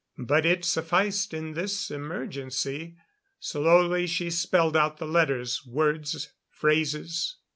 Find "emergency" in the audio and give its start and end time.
1.91-2.97